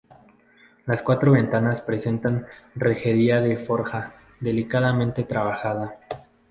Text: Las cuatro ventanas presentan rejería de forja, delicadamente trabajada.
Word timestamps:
Las 0.87 1.03
cuatro 1.03 1.31
ventanas 1.33 1.83
presentan 1.83 2.47
rejería 2.73 3.39
de 3.39 3.57
forja, 3.57 4.15
delicadamente 4.39 5.25
trabajada. 5.25 5.99